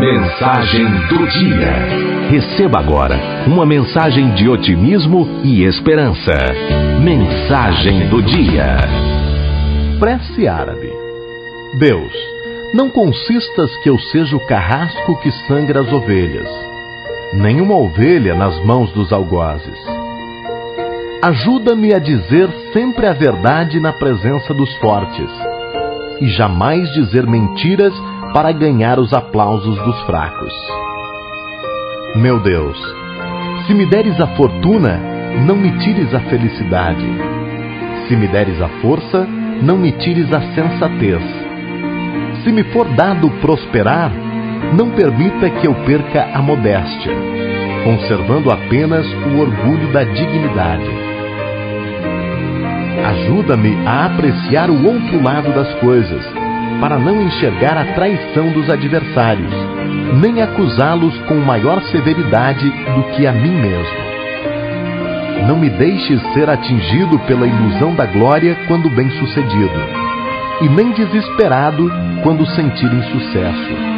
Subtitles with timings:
[0.00, 2.30] Mensagem do dia.
[2.30, 6.32] Receba agora uma mensagem de otimismo e esperança.
[7.04, 8.78] Mensagem do dia.
[9.98, 10.90] Prece árabe.
[11.78, 12.14] Deus,
[12.72, 16.48] não consistas que eu seja o carrasco que sangra as ovelhas,
[17.34, 19.78] nem uma ovelha nas mãos dos algozes.
[21.22, 25.30] Ajuda-me a dizer sempre a verdade na presença dos fortes,
[26.22, 27.92] e jamais dizer mentiras
[28.32, 30.52] para ganhar os aplausos dos fracos.
[32.16, 32.78] Meu Deus,
[33.66, 35.00] se me deres a fortuna,
[35.46, 37.06] não me tires a felicidade.
[38.08, 39.26] Se me deres a força,
[39.62, 41.22] não me tires a sensatez.
[42.42, 44.10] Se me for dado prosperar,
[44.72, 47.12] não permita que eu perca a modéstia,
[47.84, 50.90] conservando apenas o orgulho da dignidade.
[53.04, 56.39] Ajuda-me a apreciar o outro lado das coisas,
[56.80, 59.52] para não enxergar a traição dos adversários,
[60.20, 64.10] nem acusá-los com maior severidade do que a mim mesmo.
[65.46, 69.80] Não me deixes ser atingido pela ilusão da glória quando bem-sucedido,
[70.62, 71.90] e nem desesperado
[72.22, 73.90] quando sentir insucesso.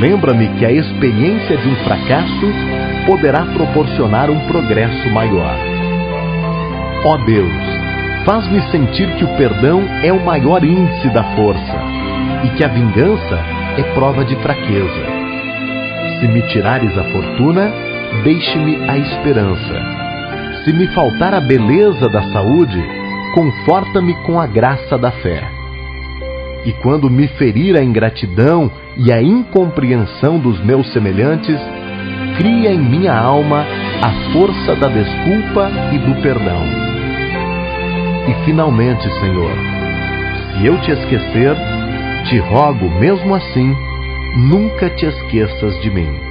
[0.00, 2.46] Lembra-me que a experiência de um fracasso
[3.06, 5.56] poderá proporcionar um progresso maior.
[7.04, 7.79] Ó Deus,
[8.30, 11.76] faz-me sentir que o perdão é o maior índice da força
[12.44, 13.38] e que a vingança
[13.76, 15.04] é prova de fraqueza.
[16.20, 17.72] Se me tirares a fortuna,
[18.22, 20.62] deixe-me a esperança.
[20.64, 22.80] Se me faltar a beleza da saúde,
[23.34, 25.42] conforta-me com a graça da fé.
[26.64, 31.60] E quando me ferir a ingratidão e a incompreensão dos meus semelhantes,
[32.38, 33.66] cria em minha alma
[34.00, 36.89] a força da desculpa e do perdão.
[38.30, 39.50] E finalmente, Senhor,
[40.52, 41.56] se eu te esquecer,
[42.28, 43.74] te rogo mesmo assim,
[44.36, 46.29] nunca te esqueças de mim.